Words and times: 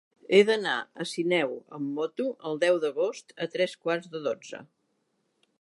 He 0.35 0.37
d'anar 0.45 0.77
a 1.03 1.05
Sineu 1.09 1.53
amb 1.79 1.93
moto 1.99 2.27
el 2.53 2.59
deu 2.65 2.81
d'agost 2.87 3.37
a 3.47 3.51
tres 3.57 3.79
quarts 3.85 4.13
de 4.17 4.27
dotze. 4.31 4.67